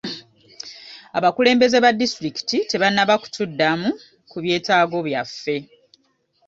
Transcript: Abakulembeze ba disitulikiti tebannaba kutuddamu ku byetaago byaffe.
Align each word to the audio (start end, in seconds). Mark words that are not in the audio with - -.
Abakulembeze 1.17 1.77
ba 1.83 1.89
disitulikiti 1.99 2.57
tebannaba 2.71 3.13
kutuddamu 3.21 3.89
ku 4.29 4.37
byetaago 4.43 4.97
byaffe. 5.07 5.55